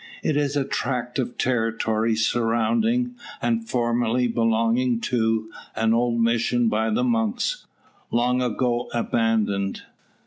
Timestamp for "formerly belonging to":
3.69-5.51